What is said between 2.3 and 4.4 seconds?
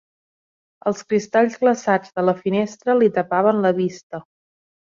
la finestra li tapaven la vista